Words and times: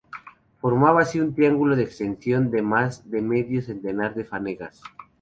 Formaba 0.59 1.01
así 1.01 1.19
un 1.19 1.35
triángulo 1.35 1.75
de 1.75 1.83
una 1.83 1.87
extensión 1.87 2.49
de 2.49 2.63
más 2.63 3.07
de 3.11 3.21
medio 3.21 3.61
centenar 3.61 4.15
de 4.15 4.25
fanegas. 4.25 4.81